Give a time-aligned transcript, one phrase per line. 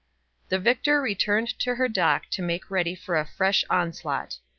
[0.49, 4.37] The victor returned to her dock to make ready for a fresh onslaught.